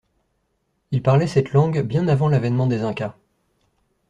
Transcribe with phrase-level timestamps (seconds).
[0.89, 3.15] Ils parlaient cette langue bien avant l'avènement des Incas.